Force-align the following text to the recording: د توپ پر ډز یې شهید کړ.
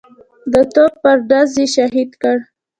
د 0.53 0.55
توپ 0.73 0.93
پر 1.03 1.17
ډز 1.29 1.51
یې 1.59 1.65
شهید 1.75 2.11
کړ. 2.21 2.37